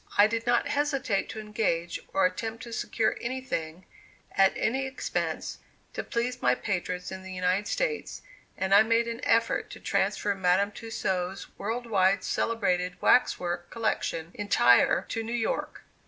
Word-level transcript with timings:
I 0.17 0.25
did 0.25 0.47
not 0.47 0.67
hesitate 0.69 1.29
to 1.29 1.39
engage, 1.39 1.99
or 2.11 2.25
attempt 2.25 2.63
to 2.63 2.73
secure 2.73 3.17
anything, 3.21 3.85
at 4.31 4.51
any 4.55 4.87
expense, 4.87 5.59
to 5.93 6.03
please 6.03 6.41
my 6.41 6.55
patrons 6.55 7.11
in 7.11 7.21
the 7.21 7.31
United 7.31 7.67
States, 7.67 8.23
and 8.57 8.73
I 8.73 8.81
made 8.81 9.07
an 9.07 9.21
effort 9.23 9.69
to 9.69 9.79
transfer 9.79 10.33
Madame 10.33 10.71
Tussaud's 10.71 11.55
world 11.59 11.85
wide 11.85 12.23
celebrated 12.23 12.99
wax 12.99 13.39
work 13.39 13.69
collection 13.69 14.31
entire 14.33 15.05
to 15.09 15.21
New 15.21 15.33
York. 15.33 15.83